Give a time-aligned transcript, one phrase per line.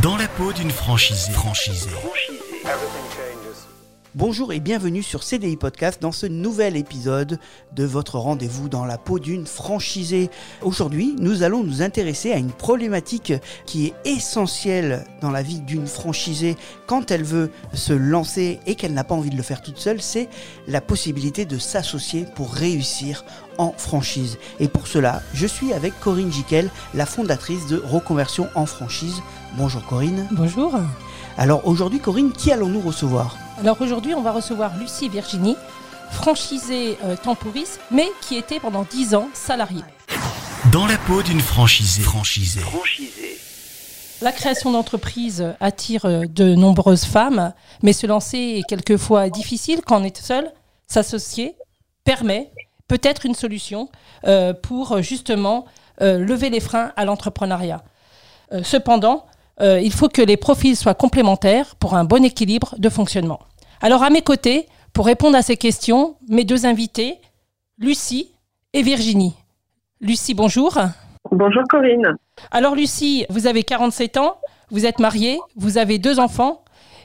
[0.00, 1.32] Dans la peau d'une franchisée.
[1.32, 1.90] Franchisée.
[4.14, 7.38] Bonjour et bienvenue sur CDI Podcast dans ce nouvel épisode
[7.74, 10.30] de votre rendez-vous dans la peau d'une franchisée.
[10.62, 13.34] Aujourd'hui, nous allons nous intéresser à une problématique
[13.66, 16.56] qui est essentielle dans la vie d'une franchisée
[16.86, 20.00] quand elle veut se lancer et qu'elle n'a pas envie de le faire toute seule,
[20.00, 20.30] c'est
[20.68, 23.26] la possibilité de s'associer pour réussir
[23.58, 24.38] en franchise.
[24.60, 29.22] Et pour cela, je suis avec Corinne Jiquel, la fondatrice de Reconversion en franchise.
[29.56, 30.26] Bonjour Corinne.
[30.32, 30.74] Bonjour.
[31.38, 33.36] Alors aujourd'hui Corinne, qui allons-nous recevoir?
[33.60, 35.56] Alors aujourd'hui, on va recevoir Lucie Virginie,
[36.10, 39.84] franchisée euh, Tempouris, mais qui était pendant 10 ans salariée.
[40.70, 42.02] Dans la peau d'une franchisée.
[42.02, 42.60] Franchisée.
[44.22, 50.00] La création d'entreprise attire euh, de nombreuses femmes, mais se lancer est quelquefois difficile quand
[50.00, 50.52] on est seul.
[50.86, 51.56] S'associer
[52.04, 52.52] permet
[52.92, 53.88] peut-être une solution
[54.26, 55.64] euh, pour justement
[56.02, 57.82] euh, lever les freins à l'entrepreneuriat.
[58.52, 59.24] Euh, cependant,
[59.62, 63.40] euh, il faut que les profils soient complémentaires pour un bon équilibre de fonctionnement.
[63.80, 67.16] Alors à mes côtés, pour répondre à ces questions, mes deux invités,
[67.78, 68.34] Lucie
[68.74, 69.34] et Virginie.
[70.02, 70.78] Lucie, bonjour.
[71.30, 72.16] Bonjour Corinne.
[72.50, 74.36] Alors Lucie, vous avez 47 ans,
[74.70, 76.61] vous êtes mariée, vous avez deux enfants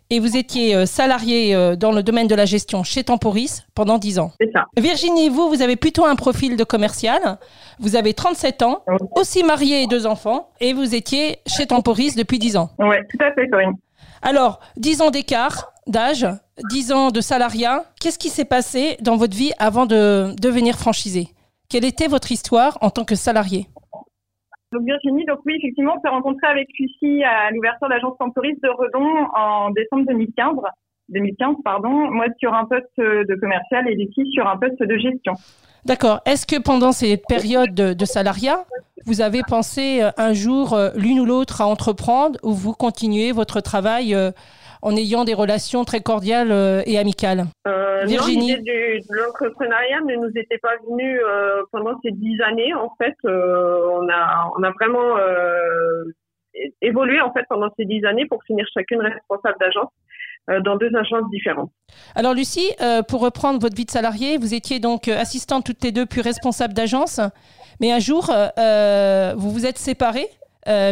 [0.09, 3.97] et vous étiez euh, salariée euh, dans le domaine de la gestion chez Temporis pendant
[3.97, 4.31] 10 ans.
[4.39, 4.65] C'est ça.
[4.77, 7.37] Virginie, vous, vous avez plutôt un profil de commercial.
[7.79, 8.97] Vous avez 37 ans, Oui.
[9.15, 12.69] aussi mariée et deux enfants, et vous étiez chez Temporis depuis 10 ans.
[12.79, 13.73] Ouais, tout à fait Corinne.
[14.21, 16.27] Alors, 10 ans d'écart d'âge,
[16.71, 17.85] 10 ans de salariat.
[18.01, 21.29] Qu'est-ce qui s'est passé dans votre vie avant de devenir franchisé
[21.69, 23.67] Quelle était votre histoire en tant que salarié?
[24.73, 28.61] Donc Virginie, donc oui, effectivement, on s'est rencontré avec Lucie à l'ouverture de l'agence temporiste
[28.61, 30.55] de Redon en décembre 2015.
[31.09, 32.11] 2015, pardon.
[32.11, 35.33] Moi sur un poste de commercial et Lucie sur un poste de gestion.
[35.85, 36.19] D'accord.
[36.25, 38.65] Est-ce que pendant cette période de, de salariat,
[39.05, 43.31] vous avez pensé euh, un jour euh, l'une ou l'autre à entreprendre ou vous continuez
[43.31, 44.31] votre travail euh,
[44.87, 48.51] en ayant des relations très cordiales euh, et amicales Euh, Virginie.
[48.51, 52.73] Non, l'idée du- de l'entrepreneuriat ne nous était pas venue euh, pendant ces dix années.
[52.73, 55.07] En fait, euh, on a on a vraiment
[56.81, 59.91] évolué en fait pendant ces dix années pour finir chacune responsable d'agence
[60.63, 61.69] dans deux agences différentes.
[62.15, 62.71] Alors Lucie,
[63.09, 66.73] pour reprendre votre vie de salarié, vous étiez donc assistante toutes les deux puis responsable
[66.73, 67.19] d'agence,
[67.81, 68.31] mais un jour
[69.37, 70.29] vous vous êtes séparées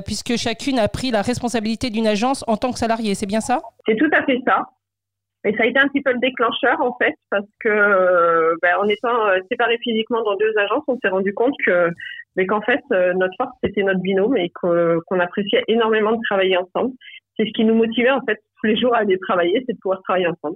[0.06, 3.62] puisque chacune a pris la responsabilité d'une agence en tant que salariée, c'est bien ça?
[3.88, 4.66] C'est tout à fait ça.
[5.46, 8.78] Et ça a été un petit peu le déclencheur en fait, parce que euh, ben,
[8.80, 11.90] en étant euh, séparés physiquement dans deux agences, on s'est rendu compte que
[12.36, 16.58] mais qu'en fait euh, notre force c'était notre binôme et qu'on appréciait énormément de travailler
[16.58, 16.94] ensemble.
[17.38, 19.80] C'est ce qui nous motivait en fait tous les jours à aller travailler, c'est de
[19.80, 20.56] pouvoir travailler ensemble.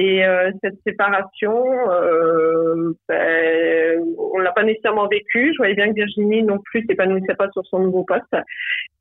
[0.00, 4.00] Et euh, cette séparation, euh, ben,
[4.32, 5.52] on l'a pas nécessairement vécue.
[5.52, 8.36] Je voyais bien que Virginie non plus s'épanouissait pas sur son nouveau poste.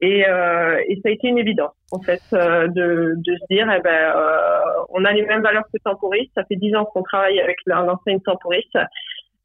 [0.01, 3.71] Et, euh, et ça a été une évidence, en fait, euh, de, de se dire,
[3.71, 4.59] eh ben, euh,
[4.89, 6.31] on a les mêmes valeurs que Temporis.
[6.33, 8.65] Ça fait dix ans qu'on travaille avec l'enseigne Temporis.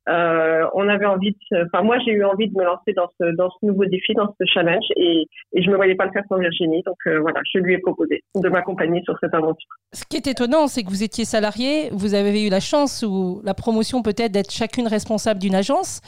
[0.09, 3.37] Euh, on avait envie de, enfin moi j'ai eu envie de me lancer dans ce
[3.37, 6.25] dans ce nouveau défi, dans ce challenge, et, et je me voyais pas le faire
[6.29, 6.83] sans Virginie.
[6.85, 9.69] Donc euh, voilà, je lui ai proposé de m'accompagner sur cette aventure.
[9.93, 13.43] Ce qui est étonnant, c'est que vous étiez salarié, vous avez eu la chance ou
[13.45, 16.01] la promotion peut-être d'être chacune responsable d'une agence,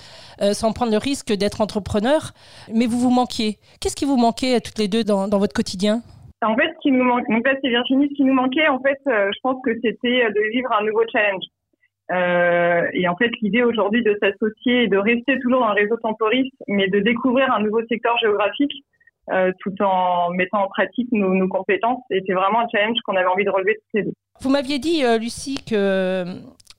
[0.43, 2.33] euh, sans prendre le risque d'être entrepreneur,
[2.75, 3.59] mais vous vous manquiez.
[3.81, 6.03] Qu'est-ce qui vous manquait à toutes les deux dans, dans votre quotidien?
[6.43, 8.79] En fait, ce qui nous manque, donc là, c'est Virginie, ce qui nous manquait, en
[8.81, 11.45] fait, je pense que c'était de vivre un nouveau challenge.
[12.13, 15.97] Euh, et en fait, l'idée aujourd'hui de s'associer et de rester toujours dans le réseau
[15.97, 18.85] temporis, mais de découvrir un nouveau secteur géographique,
[19.31, 23.29] euh, tout en mettant en pratique nos, nos compétences, était vraiment un challenge qu'on avait
[23.29, 24.13] envie de relever toutes les deux.
[24.41, 26.25] Vous m'aviez dit, euh, Lucie, que euh,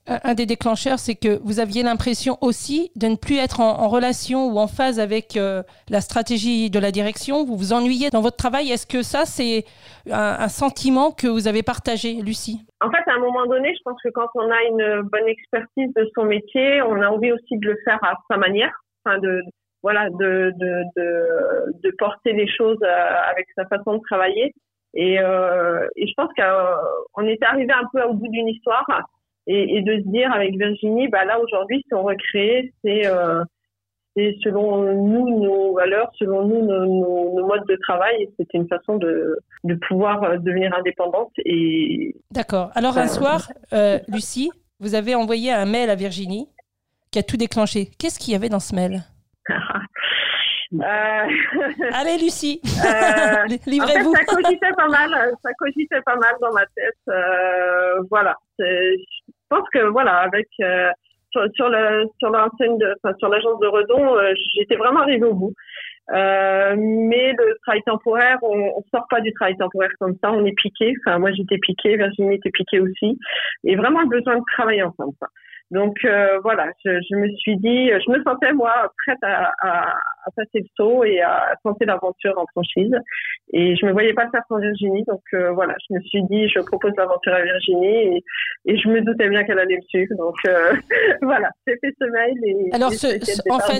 [0.06, 4.46] un des déclencheurs, c'est que vous aviez l'impression aussi de ne plus être en, relation
[4.48, 7.44] ou en phase avec euh, la stratégie de la direction.
[7.44, 8.70] Vous vous ennuyez dans votre travail.
[8.70, 9.64] Est-ce que ça, c'est
[10.10, 12.66] un, un sentiment que vous avez partagé, Lucie?
[12.80, 15.92] En fait, à un moment donné, je pense que quand on a une bonne expertise
[15.94, 18.72] de son métier, on a envie aussi de le faire à sa manière,
[19.04, 19.42] enfin de
[19.82, 24.52] voilà, de de de, de porter les choses euh, avec sa façon de travailler.
[24.94, 28.86] Et, euh, et je pense qu'on était arrivé un peu au bout d'une histoire
[29.46, 33.42] et, et de se dire avec Virginie, bah là aujourd'hui, si on recrée, c'est euh,
[34.42, 38.22] selon nous nos valeurs, selon nous nos, nos, nos modes de travail.
[38.22, 42.70] Et c'était une façon de de pouvoir euh, devenir indépendante et D'accord.
[42.74, 44.50] Alors un Euh, soir, euh, Lucie,
[44.80, 46.48] vous avez envoyé un mail à Virginie
[47.10, 47.90] qui a tout déclenché.
[47.98, 49.02] Qu'est-ce qu'il y avait dans ce mail?
[50.72, 51.26] Euh,
[51.92, 54.12] Allez, Lucie, Euh, en fait, livrez-vous.
[54.14, 55.10] ça cogitait pas mal,
[55.40, 56.98] ça cogitait pas mal dans ma tête.
[57.08, 58.96] Euh, voilà, je
[59.50, 60.90] pense que voilà, avec euh,
[61.30, 65.26] sur, sur le sur l'enseigne, de- enfin, sur l'agence de Redon, euh, j'étais vraiment arrivée
[65.26, 65.52] au bout.
[66.14, 70.44] Euh, mais le travail temporaire, on, on sort pas du travail temporaire comme ça, on
[70.44, 70.94] est piqué.
[71.04, 73.18] Enfin, moi j'étais piquée, Virginie était piquée aussi,
[73.64, 75.14] et vraiment le besoin de travailler ensemble.
[75.72, 79.94] Donc euh, voilà, je, je, me suis dit, je me sentais moi prête à, à,
[80.26, 82.94] à passer le saut et à tenter l'aventure en franchise.
[83.52, 86.48] Et je me voyais pas faire sans Virginie, donc euh, voilà, je me suis dit,
[86.48, 88.24] je propose l'aventure à Virginie et,
[88.66, 90.14] et, je me doutais bien qu'elle allait me suivre.
[90.16, 90.72] Donc euh,
[91.22, 92.72] voilà, j'ai fait ce mail et.
[92.72, 93.78] Alors, et ce, ce, en, fin,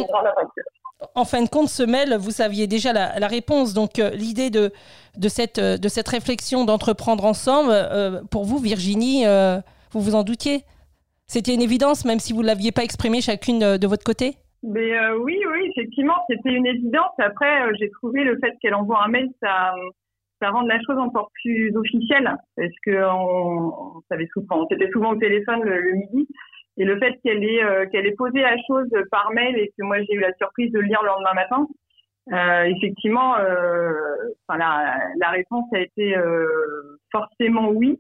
[1.14, 3.74] en fin de compte, ce mail, vous saviez déjà la, la réponse.
[3.74, 4.72] Donc euh, l'idée de,
[5.18, 7.72] de, cette, de cette réflexion d'entreprendre ensemble,
[8.32, 9.24] pour vous, Virginie,
[9.92, 10.64] vous vous en doutiez?
[11.26, 14.36] C'était une évidence, même si vous ne l'aviez pas exprimé chacune de, de votre côté?
[14.62, 17.12] Mais euh, Oui, oui, effectivement, c'était une évidence.
[17.18, 19.72] Après, euh, j'ai trouvé le fait qu'elle envoie un mail, ça,
[20.40, 25.16] ça rend la chose encore plus officielle, parce que on, on savait souvent, souvent au
[25.16, 26.28] téléphone le, midi,
[26.78, 29.84] et le fait qu'elle ait, euh, qu'elle ait posé la chose par mail et que
[29.84, 31.66] moi j'ai eu la surprise de le lire le lendemain matin,
[32.32, 33.34] euh, effectivement,
[34.48, 36.16] enfin, la, réponse a été
[37.12, 37.96] forcément oui.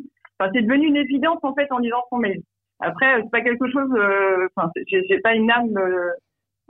[0.52, 2.42] C'est devenu une évidence en fait en lisant son mail.
[2.80, 3.90] Après, c'est pas quelque chose.
[3.96, 5.76] Euh, enfin, euh, j'ai pas une âme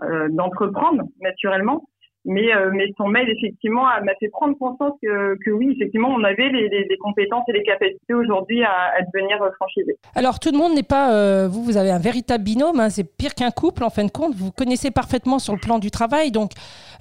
[0.03, 1.89] euh, d'entreprendre naturellement,
[2.27, 6.97] mais, euh, son mail, effectivement, m'a fait prendre conscience que, oui, effectivement, on avait les,
[7.01, 9.97] compétences et les capacités aujourd'hui à, à, devenir franchisé.
[10.15, 11.13] Alors, tout le monde n'est pas.
[11.13, 14.11] Euh, vous, vous avez un véritable binôme, hein, c'est pire qu'un couple, en fin de
[14.11, 14.35] compte.
[14.35, 16.53] Vous connaissez parfaitement sur le plan du travail, donc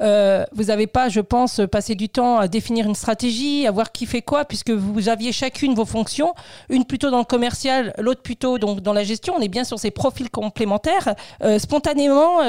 [0.01, 3.92] euh, vous n'avez pas, je pense, passé du temps à définir une stratégie, à voir
[3.92, 6.33] qui fait quoi, puisque vous aviez chacune vos fonctions,
[6.69, 9.33] une plutôt dans le commercial, l'autre plutôt donc, dans la gestion.
[9.38, 11.16] On est bien sur ces profils complémentaires.
[11.44, 12.42] Euh, spontanément,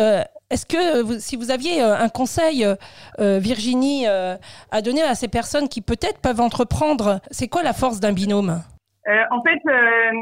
[0.50, 4.36] est-ce que vous, si vous aviez euh, un conseil, euh, Virginie, euh,
[4.70, 8.62] à donner à ces personnes qui peut-être peuvent entreprendre, c'est quoi la force d'un binôme?
[9.08, 10.12] Euh, En fait, euh,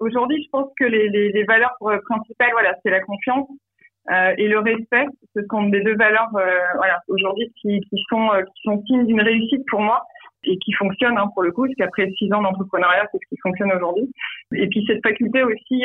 [0.00, 3.48] aujourd'hui, je pense que les, valeurs principales, voilà, c'est la confiance
[4.38, 5.06] et le respect.
[5.36, 9.62] Ce sont des deux valeurs, voilà, aujourd'hui qui, qui, sont qui sont signes d'une réussite
[9.70, 10.02] pour moi
[10.42, 13.36] et qui fonctionnent hein, pour le coup, parce qu'après six ans d'entrepreneuriat, c'est ce qui
[13.40, 14.10] fonctionne aujourd'hui.
[14.52, 15.84] Et puis cette faculté aussi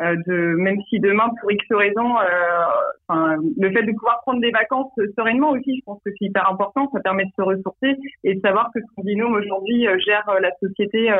[0.00, 4.50] euh, de même si demain pour X raisons, euh, le fait de pouvoir prendre des
[4.50, 6.88] vacances sereinement aussi, je pense que c'est hyper important.
[6.94, 10.50] Ça permet de se ressourcer et de savoir que son binôme aujourd'hui euh, gère la
[10.60, 11.12] société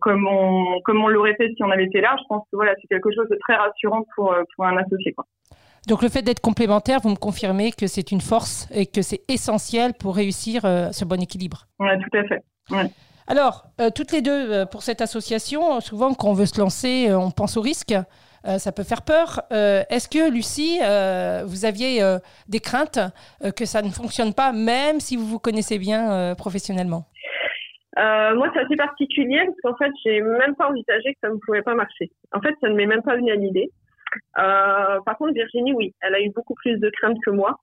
[0.00, 2.16] comme on comme on l'aurait fait si on avait été là.
[2.18, 5.12] Je pense que voilà, c'est quelque chose de très rassurant pour pour un associé.
[5.12, 5.24] Quoi.
[5.86, 9.20] Donc le fait d'être complémentaire, vous me confirmez que c'est une force et que c'est
[9.28, 11.66] essentiel pour réussir ce bon équilibre?
[11.78, 12.42] Oui, tout à fait.
[12.70, 12.90] Ouais.
[13.30, 17.10] Alors, euh, toutes les deux, euh, pour cette association, souvent quand on veut se lancer,
[17.10, 17.94] euh, on pense au risque.
[18.56, 19.42] ça peut faire peur.
[19.50, 20.78] Est-ce que, Lucie,
[21.44, 22.00] vous aviez
[22.48, 22.98] des craintes
[23.58, 27.02] que ça ne fonctionne pas, même si vous vous connaissez bien professionnellement?
[27.98, 31.60] Moi, c'est assez particulier parce qu'en fait, j'ai même pas envisagé que ça ne pouvait
[31.60, 32.10] pas marcher.
[32.32, 33.70] En fait, ça ne m'est même pas venu à l'idée.
[34.34, 37.58] par contre, Virginie, oui, elle a eu beaucoup plus de craintes que moi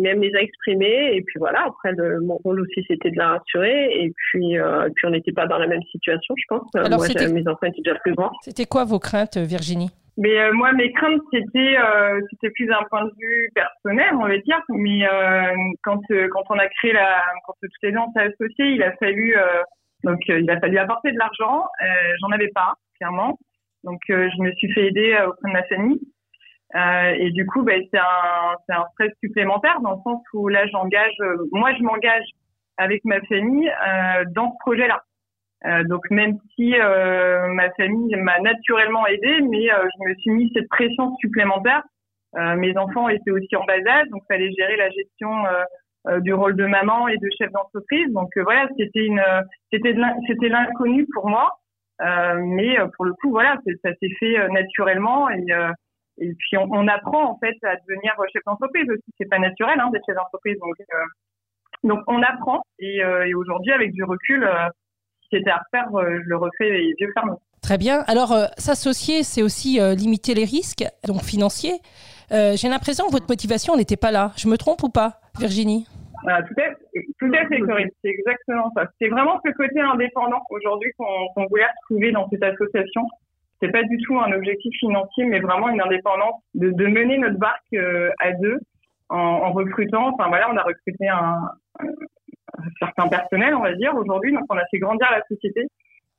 [0.00, 3.10] mais elle me les a exprimées et puis voilà après le, mon rôle aussi c'était
[3.10, 4.04] de la rassurer.
[4.04, 6.68] Et puis euh, puis on n'était pas dans la même situation je pense.
[6.74, 8.32] Alors, moi mes enfants étaient déjà plus grands.
[8.42, 9.90] C'était quoi vos craintes Virginie?
[10.16, 14.26] Mais euh, moi mes craintes c'était euh, c'était plus d'un point de vue personnel on
[14.26, 14.60] va dire.
[14.70, 18.66] Mais euh, quand euh, quand on a créé la quand toutes les on s'est associés
[18.74, 19.62] il a fallu euh,
[20.02, 21.66] donc il a fallu apporter de l'argent.
[22.20, 23.38] J'en avais pas clairement.
[23.84, 26.00] Donc je me suis fait aider auprès de ma famille
[26.74, 30.48] euh, et du coup, ben, c'est un, c'est un stress supplémentaire dans le sens où
[30.48, 32.24] là, j'engage, euh, moi, je m'engage
[32.76, 35.02] avec ma famille euh, dans ce projet-là.
[35.66, 40.50] Euh, donc même si euh, ma famille m'a naturellement aidée, mais je me suis mis
[40.54, 41.82] cette pression supplémentaire.
[42.34, 45.30] mes enfants étaient aussi en bas âge, donc fallait gérer la gestion
[46.20, 48.12] du rôle de maman et de chef d'entreprise.
[48.12, 49.22] Donc voilà, c'était une,
[49.72, 49.94] c'était
[50.26, 51.60] c'était l'inconnu pour moi.
[52.00, 55.46] mais pour le coup, voilà, ça s'est fait naturellement et
[56.18, 59.04] et puis on, on, apprend en fait à devenir chef d'entreprise aussi.
[59.18, 61.04] C'est pas naturel hein, d'être chef d'entreprise, donc euh,
[61.84, 62.62] donc on apprend.
[62.78, 64.68] Et, euh, et aujourd'hui, avec du recul, euh,
[65.22, 67.36] si c'était à refaire, euh, je le refais les yeux fermés.
[67.62, 68.02] Très bien.
[68.06, 71.80] Alors s'associer, c'est aussi limiter les risques, donc financiers.
[72.30, 74.32] J'ai l'impression que votre motivation n'était pas là.
[74.36, 75.86] Je me trompe ou pas, Virginie?
[76.24, 76.74] Voilà, tout, à,
[77.18, 77.88] tout à fait, Corinne.
[78.02, 78.84] C'est exactement ça.
[79.00, 81.06] C'est vraiment ce côté indépendant aujourd'hui qu'on
[81.36, 83.08] qu voulait retrouver dans cette association
[83.60, 87.38] c'est pas du tout un objectif financier, mais vraiment une indépendance de, de mener notre
[87.38, 88.58] barque euh, à deux
[89.08, 90.12] en, en, recrutant.
[90.12, 91.40] Enfin voilà, on a recruté un,
[91.80, 91.86] un,
[92.58, 95.66] un certain personnel, on va dire aujourd'hui, donc on a fait grandir la société.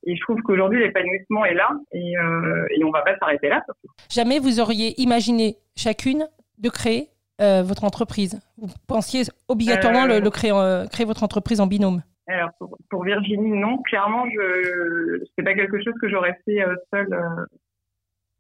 [0.08, 3.62] Et je trouve qu'aujourd'hui l'épanouissement est là et, euh, et on va pas s'arrêter là.
[3.66, 3.88] Surtout.
[4.10, 6.28] Jamais vous auriez imaginé chacune
[6.60, 7.10] de créer
[7.42, 8.40] euh, votre entreprise.
[8.58, 10.52] Vous pensiez obligatoirement le, le créer,
[10.92, 12.04] créer votre entreprise en binôme.
[12.28, 13.78] Alors pour, pour, Virginie, non.
[13.84, 17.46] Clairement, je c'est pas quelque chose que j'aurais fait euh, seule euh,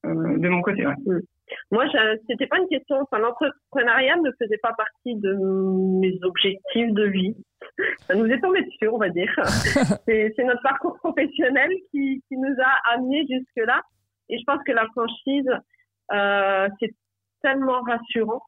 [0.07, 0.85] euh, de mon côté.
[0.85, 0.95] Ouais.
[1.71, 1.85] Moi,
[2.27, 2.97] c'était pas une question.
[3.01, 5.33] Enfin, l'entrepreneuriat ne faisait pas partie de
[5.99, 7.35] mes objectifs de vie.
[8.07, 9.31] Ça nous est tombé dessus, on va dire.
[10.07, 13.81] c'est notre parcours professionnel qui, qui nous a amenés jusque-là.
[14.29, 15.49] Et je pense que la franchise,
[16.11, 16.93] euh, c'est
[17.41, 18.41] tellement rassurant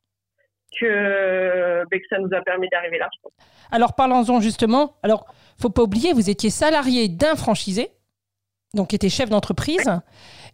[0.79, 3.09] que, ben, que ça nous a permis d'arriver là.
[3.15, 3.31] Je pense.
[3.71, 4.95] Alors parlons-en justement.
[5.03, 5.25] Alors,
[5.59, 7.89] faut pas oublier, vous étiez salarié d'un franchisé,
[8.73, 9.89] donc qui était chef d'entreprise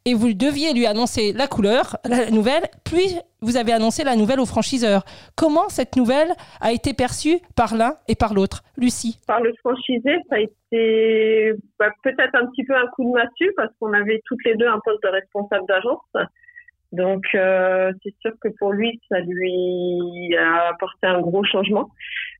[0.05, 4.39] et vous deviez lui annoncer la couleur, la nouvelle, puis vous avez annoncé la nouvelle
[4.39, 5.03] au franchiseur.
[5.35, 9.19] Comment cette nouvelle a été perçue par l'un et par l'autre Lucie?
[9.27, 13.51] Par le franchisé, ça a été bah, peut-être un petit peu un coup de massue
[13.55, 16.01] parce qu'on avait toutes les deux un poste de responsable d'agence.
[16.93, 21.89] Donc euh, c'est sûr que pour lui, ça lui a apporté un gros changement.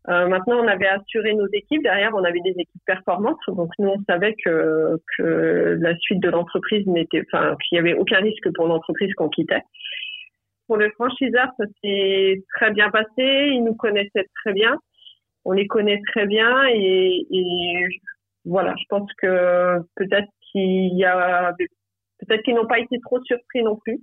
[0.10, 1.82] Euh, maintenant, on avait assuré nos équipes.
[1.82, 3.40] Derrière, on avait des équipes performantes.
[3.48, 7.98] Donc nous, on savait que, que la suite de l'entreprise n'était, enfin, qu'il n'y avait
[7.98, 9.64] aucun risque pour l'entreprise qu'on quittait.
[10.68, 13.08] Pour le franchiseur, ça s'est très bien passé.
[13.18, 14.78] Ils nous connaissaient très bien.
[15.46, 17.88] On les connaît très bien et, et
[18.46, 18.76] voilà.
[18.78, 21.54] Je pense que peut-être qu'il y a,
[22.20, 24.00] peut-être qu'ils n'ont pas été trop surpris non plus.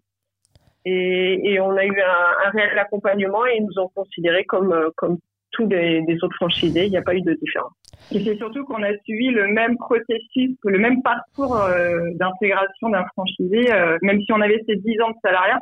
[0.85, 4.73] Et, et, on a eu un, un, réel accompagnement et ils nous ont considérés comme,
[4.73, 5.19] euh, comme
[5.53, 6.87] tous les, les autres franchisés.
[6.87, 7.73] Il n'y a pas eu de différence.
[8.13, 13.05] Et c'est surtout qu'on a suivi le même processus, le même parcours euh, d'intégration d'un
[13.15, 15.59] franchisé, euh, même si on avait ces 10 ans de salariat.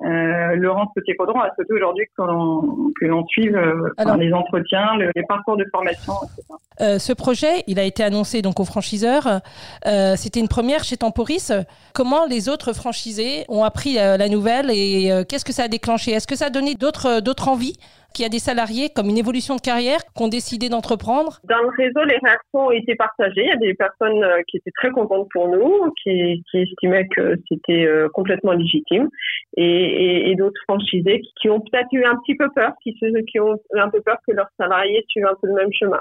[0.00, 5.64] Euh, Laurence Potier-Caudron a souhaité aujourd'hui que l'on suive euh, les entretiens, les parcours de
[5.70, 6.42] formation, etc.
[6.80, 9.40] Euh, ce projet, il a été annoncé donc aux franchiseurs.
[9.86, 11.52] Euh, C'était une première chez Temporis.
[11.92, 16.12] Comment les autres franchisés ont appris euh, la nouvelle et qu'est-ce que ça a déclenché?
[16.12, 17.78] Est-ce que ça a donné d'autres envies?
[18.12, 21.62] Qu'il y a des salariés comme une évolution de carrière qui ont décidé d'entreprendre Dans
[21.62, 23.42] le réseau, les réactions ont été partagées.
[23.42, 27.36] Il y a des personnes euh, qui étaient très contentes pour nous, qui, estimaient que
[27.48, 29.08] c'était euh, complètement légitime,
[29.56, 32.94] et, d'autres franchisés qui ont peut-être eu un petit peu peur, qui,
[33.40, 36.00] ont eu un peu peur que leurs salariés suivent un peu le même chemin.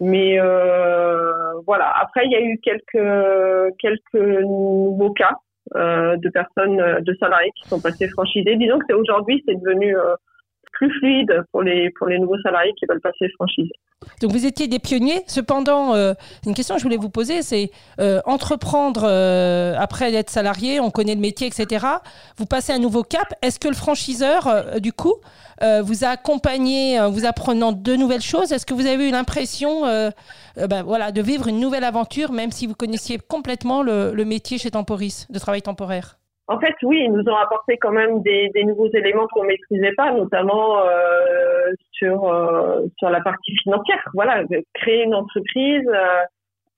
[0.00, 1.32] Mais euh,
[1.66, 1.92] voilà.
[2.00, 5.36] Après, il y a eu quelques quelques nouveaux cas
[5.74, 8.56] de personnes, de salariés qui sont passés franchisés.
[8.56, 9.94] Disons que c'est aujourd'hui, c'est devenu
[10.72, 13.72] plus fluide pour les, pour les nouveaux salariés qui veulent passer franchisé.
[14.20, 15.22] Donc vous étiez des pionniers.
[15.26, 16.14] Cependant, euh,
[16.46, 20.90] une question que je voulais vous poser, c'est euh, entreprendre euh, après d'être salarié, on
[20.90, 21.86] connaît le métier, etc.
[22.36, 23.34] Vous passez un nouveau cap.
[23.42, 25.14] Est-ce que le franchiseur, du coup,
[25.82, 28.52] vous a accompagné, vous apprenant de nouvelles choses?
[28.52, 29.82] Est-ce que vous avez eu l'impression,
[30.56, 34.70] ben, voilà, de vivre une nouvelle aventure, même si vous connaissiez complètement le métier chez
[34.70, 36.19] Temporis, de travail temporaire?
[36.50, 40.10] En fait, oui, ils nous ont apporté quand même des, nouveaux éléments qu'on maîtrisait pas,
[40.10, 44.02] notamment euh, sur euh, sur la partie financière.
[44.14, 44.42] Voilà,
[44.74, 45.88] créer une entreprise,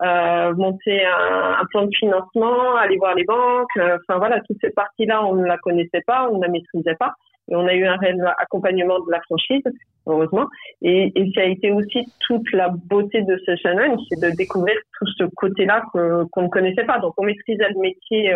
[0.02, 3.78] euh, monter un, plan de financement, aller voir les banques.
[3.78, 7.14] Enfin voilà, toute cette partie-là, on ne la connaissait pas, on ne la maîtrisait pas.
[7.50, 9.64] Et on a eu un réel accompagnement de la franchise,
[10.06, 10.48] heureusement.
[10.82, 14.76] Et, et ça a été aussi toute la beauté de ce challenge, c'est de découvrir
[14.98, 16.98] tout ce côté-là qu'on ne connaissait pas.
[16.98, 18.34] Donc on maîtrisait le métier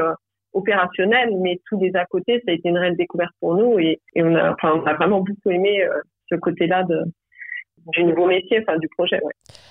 [0.56, 4.00] opérationnel, mais tous les à côté, ça a été une réelle découverte pour nous et,
[4.16, 4.56] on, a,
[4.94, 6.84] vraiment beaucoup aimé euh, ce côté-là
[7.92, 9.20] du nouveau métier, enfin du projet.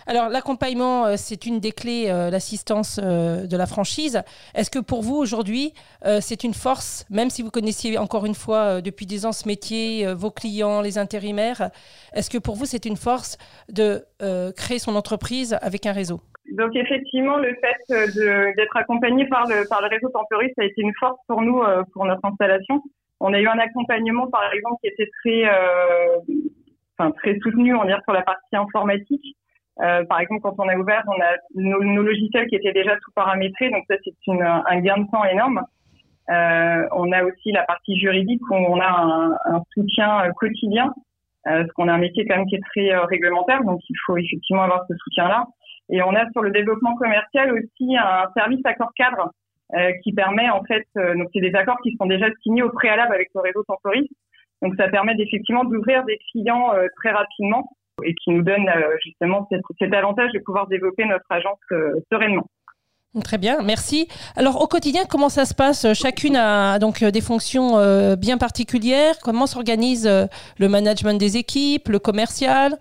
[0.05, 4.21] Alors l'accompagnement, euh, c'est une des clés, l'assistance euh, de la franchise.
[4.53, 5.73] Est-ce que pour vous aujourd'hui,
[6.21, 10.13] c'est une force, même si vous connaissiez encore une fois depuis des ans ce métier,
[10.13, 11.71] vos clients, les intérimaires,
[12.13, 13.37] est-ce que pour vous c'est une force
[13.69, 14.05] de
[14.55, 16.21] créer son entreprise avec un réseau?
[16.51, 20.81] Donc effectivement, le fait d'être accompagné par le par le réseau Temporis, ça a été
[20.81, 22.81] une force pour nous euh, pour notre installation.
[23.19, 26.17] On a eu un accompagnement par exemple qui était très euh,
[26.97, 29.35] enfin très soutenu, on va dire sur la partie informatique.
[29.81, 32.95] Euh, par exemple, quand on a ouvert, on a nos, nos, logiciels qui étaient déjà
[32.95, 35.63] tout paramétrés, donc ça c'est un gain de temps énorme.
[36.29, 40.93] Euh, on a aussi la partie juridique où on a un, un soutien quotidien,
[41.47, 44.17] euh, parce qu'on a un métier quand même qui est très réglementaire, donc il faut
[44.17, 45.45] effectivement avoir ce soutien-là.
[45.89, 49.31] Et on a sur le développement commercial aussi un service accord cadre
[49.73, 52.69] euh, qui permet en fait, euh, donc c'est des accords qui sont déjà signés au
[52.69, 54.07] préalable avec le réseau Temporis.
[54.61, 57.67] Donc ça permet effectivement d'ouvrir des clients euh, très rapidement
[58.03, 58.69] et qui nous donne
[59.03, 59.47] justement
[59.79, 61.57] cet, avantage de pouvoir développer notre agence
[62.11, 62.45] sereinement.
[63.23, 64.09] Très bien, merci.
[64.35, 65.93] Alors au quotidien, comment ça se passe?
[65.93, 69.15] Chacune a donc des fonctions bien particulières.
[69.23, 70.09] Comment s'organise
[70.59, 72.77] le management des équipes, le commercial?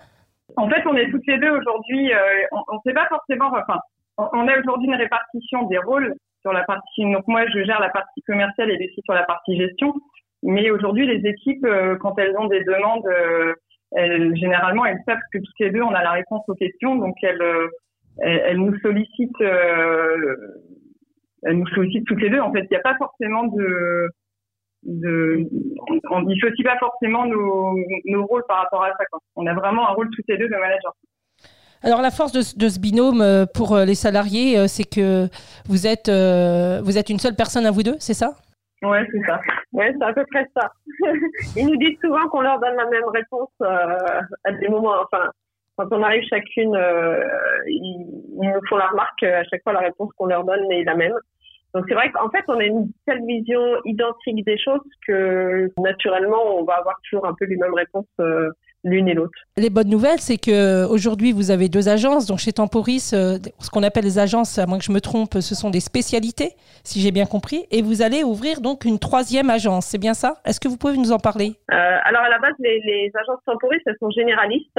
[0.56, 2.18] En fait, on est toutes les deux aujourd'hui, euh,
[2.52, 3.80] on ne sait pas forcément, enfin,
[4.16, 7.88] on a aujourd'hui une répartition des rôles sur la partie, donc moi je gère la
[7.88, 9.94] partie commerciale et Lucie sur la partie gestion,
[10.42, 13.54] mais aujourd'hui les équipes, euh, quand elles ont des demandes, euh,
[13.92, 17.16] elles, généralement elles savent que toutes les deux on a la réponse aux questions, donc
[17.22, 17.42] elles,
[18.18, 22.40] elles, elles nous sollicitent, elles nous sollicitent toutes les deux.
[22.40, 24.08] En fait, il n'y a pas forcément de
[24.84, 25.48] de,
[26.10, 27.76] on, ne dissocie pas forcément nos,
[28.06, 29.04] nos rôles par rapport à ça.
[29.10, 29.20] Quoi.
[29.36, 30.94] On a vraiment un rôle tous les deux de manager.
[31.84, 35.28] Alors la force de, de ce binôme euh, pour euh, les salariés, euh, c'est que
[35.68, 38.32] vous êtes, vous êtes une seule personne à vous deux, c'est ça?
[38.82, 39.38] Ouais, c'est ça.
[39.72, 40.72] Ouais, c'est à peu près ça.
[41.56, 44.94] Ils nous disent souvent qu'on leur donne la même réponse à des moments.
[45.02, 45.30] Enfin,
[45.76, 46.76] quand on arrive chacune,
[47.66, 48.06] ils,
[48.40, 50.94] ils, nous font la remarque à chaque fois la réponse qu'on leur donne est la
[50.94, 51.14] même.
[51.74, 56.56] Donc c'est vrai qu'en fait, on a une telle vision identique des choses que naturellement,
[56.56, 58.50] on va avoir toujours un peu les mêmes réponses euh,
[58.84, 59.36] l'une et l'autre.
[59.56, 62.26] Les bonnes nouvelles, c'est que aujourd'hui, vous avez deux agences.
[62.26, 65.34] Donc chez Temporis, euh, ce qu'on appelle les agences, à moins que je me trompe,
[65.40, 66.52] ce sont des spécialités,
[66.84, 67.66] si j'ai bien compris.
[67.72, 69.86] Et vous allez ouvrir donc une troisième agence.
[69.86, 70.36] C'est bien ça?
[70.44, 71.54] Est-ce que vous pouvez nous en parler?
[71.72, 74.78] Euh, Alors à la base, les, les agences Temporis, elles sont généralistes.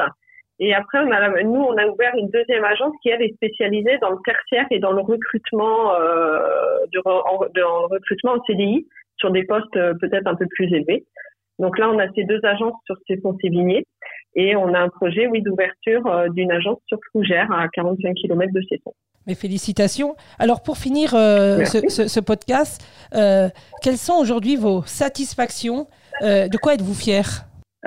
[0.59, 3.97] Et après, on a, nous, on a ouvert une deuxième agence qui, elle, est spécialisée
[3.99, 9.43] dans le tertiaire et dans le recrutement, euh, du, en, recrutement en CDI sur des
[9.43, 11.05] postes euh, peut-être un peu plus élevés.
[11.59, 13.85] Donc là, on a ces deux agences sur ces Sévigné
[14.35, 18.51] et on a un projet, oui, d'ouverture euh, d'une agence sur Fougères à 45 km
[18.53, 18.93] de Cesson.
[19.27, 20.15] Mes félicitations.
[20.37, 25.87] Alors pour finir euh, ce, ce, ce, podcast, quelles sont aujourd'hui vos satisfactions?
[26.21, 27.23] De quoi êtes-vous fiers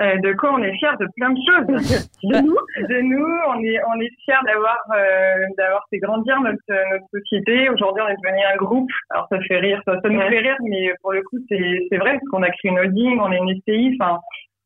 [0.01, 2.09] euh, de quoi on est fier de plein de choses.
[2.23, 6.59] de nous, de nous, on est on est fier d'avoir euh, d'avoir fait grandir notre
[6.91, 7.69] notre société.
[7.69, 8.89] Aujourd'hui, on est devenu un groupe.
[9.09, 11.97] Alors ça fait rire, ça, ça nous fait rire, mais pour le coup, c'est c'est
[11.97, 13.97] vrai parce qu'on a créé une holding, on est une SCI.
[13.99, 14.19] Enfin,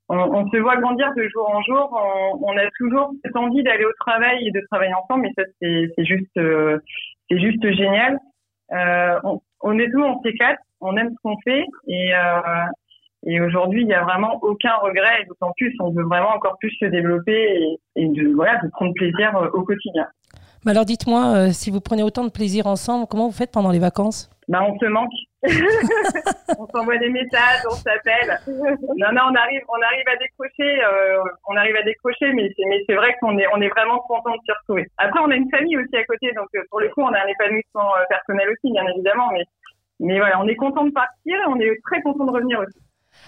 [0.09, 1.89] on, on, se voit grandir de jour en jour.
[1.93, 5.23] On, on a toujours cette envie d'aller au travail et de travailler ensemble.
[5.23, 6.77] Mais ça, c'est c'est juste euh,
[7.29, 8.19] c'est juste génial.
[8.71, 12.39] Euh, on, honnêtement, on s'éclate, on aime ce qu'on fait et euh,
[13.25, 16.57] et aujourd'hui, il n'y a vraiment aucun regret, et d'autant plus, on veut vraiment encore
[16.59, 20.07] plus se développer et, et de, voilà, de prendre plaisir euh, au quotidien.
[20.65, 23.71] Mais alors dites-moi, euh, si vous prenez autant de plaisir ensemble, comment vous faites pendant
[23.71, 24.29] les vacances?
[24.47, 25.11] Bah, On se manque.
[26.57, 28.39] on s'envoie des messages, on s'appelle.
[28.47, 32.63] Non, non, on arrive, on arrive à décrocher, euh, on arrive à décrocher, mais c'est,
[32.69, 34.87] mais c'est vrai qu'on est, on est vraiment content de s'y retrouver.
[34.97, 37.19] Après, on a une famille aussi à côté, donc euh, pour le coup, on a
[37.19, 39.43] un épanouissement personnel aussi, bien évidemment, mais,
[39.99, 42.79] mais voilà, on est content de partir et on est très content de revenir aussi.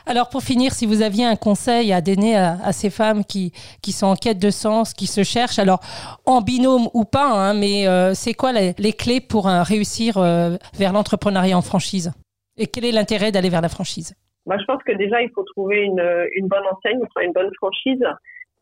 [0.07, 3.51] Alors pour finir, si vous aviez un conseil à donner à, ces femmes qui,
[3.91, 5.79] sont en quête de sens, qui se cherchent, alors
[6.25, 10.57] en binôme ou pas, hein, mais euh, c'est quoi les, clés pour euh, réussir euh,
[10.77, 12.13] vers l'entrepreneuriat en franchise?
[12.57, 14.13] Et quel est l'intérêt d'aller vers la franchise?
[14.45, 18.03] Moi, Je pense que déjà, il faut trouver une, bonne enseigne, une bonne franchise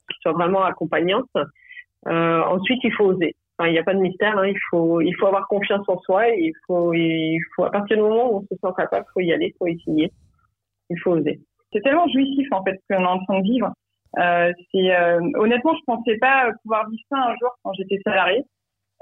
[0.10, 1.30] qui soit vraiment accompagnante.
[2.06, 3.36] ensuite, il faut oser.
[3.66, 4.48] Il n'y a pas de mystère, hein.
[4.48, 8.04] il, faut, il faut avoir confiance en soi, il faut, il faut, à partir du
[8.04, 10.12] moment où on se sent capable, il faut y aller, il faut essayer
[11.00, 11.40] faut oser.
[11.72, 13.74] C'est tellement jouissif en fait ce qu'on est en train de vivre.
[14.20, 18.44] Euh, euh, honnêtement, je pensais pas pouvoir vivre ça un jour quand j'étais salariée.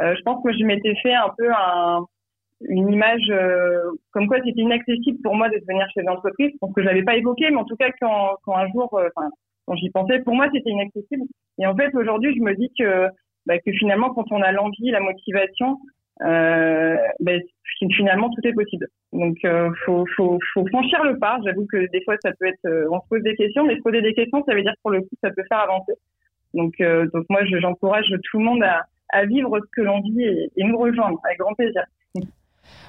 [0.02, 2.06] Euh, je pense que je m'étais fait un peu un,
[2.70, 3.32] une image
[4.12, 6.52] comme quoi c'était inaccessible pour moi de devenir chef d'entreprise.
[6.60, 8.90] Pense que je l'avais pas évoqué, mais en tout cas quand, un jour,
[9.66, 11.24] quand j'y pensais, pour moi c'était inaccessible.
[11.60, 13.08] Et en fait aujourd'hui, je me dis que
[13.46, 15.80] bah, que finalement quand on a l'envie, la motivation,
[16.24, 17.42] euh, ben,
[17.90, 18.88] finalement tout est possible.
[19.12, 21.40] Donc euh, faut, faut, faut franchir le pas.
[21.44, 23.82] J'avoue que des fois ça peut être, euh, on se pose des questions, mais se
[23.82, 25.94] poser des questions, ça veut dire pour le coup ça peut faire avancer.
[26.54, 30.24] Donc euh, donc moi j'encourage tout le monde à, à vivre ce que l'on vit
[30.24, 31.84] et, et, nous rejoindre avec grand plaisir.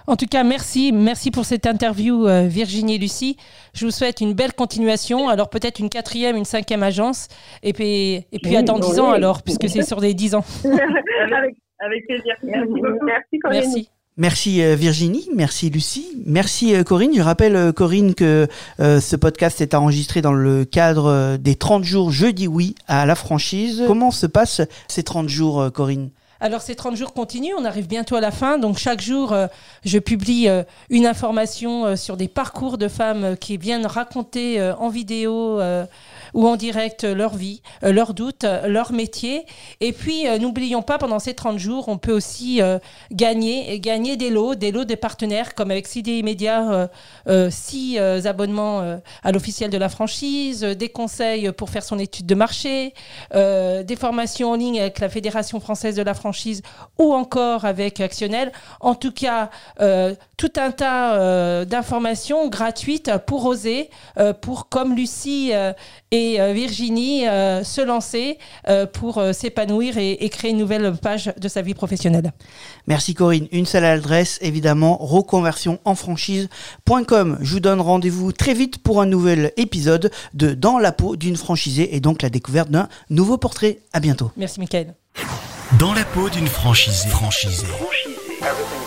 [0.06, 3.36] En tout cas, merci, merci pour cette interview, euh, Virginie et Lucie.
[3.72, 5.28] Je vous souhaite une belle continuation.
[5.28, 7.28] Alors peut-être une quatrième, une cinquième agence,
[7.62, 9.00] et puis et puis oui, attends dix oui.
[9.00, 10.44] ans alors, puisque c'est sur des dix ans.
[10.64, 12.34] avec, avec plaisir.
[12.42, 13.04] Merci beaucoup.
[13.04, 13.38] Merci.
[13.38, 13.60] Corinne.
[13.64, 13.88] Merci.
[14.18, 17.12] Merci euh, Virginie, merci Lucie, merci euh, Corinne.
[17.14, 18.46] Je rappelle euh, Corinne que
[18.78, 23.06] euh, ce podcast est enregistré dans le cadre des 30 jours Je dis oui à
[23.06, 23.82] la franchise.
[23.86, 26.10] Comment se passent ces 30 jours Corinne?
[26.42, 29.46] Alors ces 30 jours continuent, on arrive bientôt à la fin, donc chaque jour euh,
[29.84, 34.88] je publie euh, une information euh, sur des parcours de femmes qui viennent raconter en
[34.88, 35.60] vidéo
[36.34, 39.44] ou en direct leur vie, leurs doutes, leur métier.
[39.80, 42.78] Et puis, euh, n'oublions pas, pendant ces 30 jours, on peut aussi euh,
[43.10, 46.88] gagner, gagner des lots, des lots des partenaires, comme avec CDI Média,
[47.28, 52.34] euh, 6 abonnements à l'officiel de la franchise, des conseils pour faire son étude de
[52.34, 52.94] marché,
[53.32, 56.62] des formations en ligne avec la Fédération française de la franchise
[56.98, 58.52] ou encore avec Actionnel.
[58.80, 59.50] En tout cas,
[60.36, 63.90] tout un tas d'informations gratuites pour oser,
[64.40, 65.52] pour, comme Lucie
[66.10, 70.92] et et euh, Virginie euh, se lancer euh, pour s'épanouir et, et, créer une nouvelle
[71.00, 72.32] page de sa vie professionnelle.
[72.86, 73.48] Merci Corinne.
[73.52, 77.38] Une seule adresse, évidemment, reconversionenfranchise.com.
[77.40, 81.36] Je vous donne rendez-vous très vite pour un nouvel épisode de Dans la peau d'une
[81.36, 83.80] franchisée et donc la découverte d'un nouveau portrait.
[83.92, 84.32] À bientôt.
[84.36, 84.94] Merci Michael.
[85.78, 87.08] Dans la peau d'une franchisée.
[87.08, 87.66] franchisée.
[87.66, 88.81] franchisée.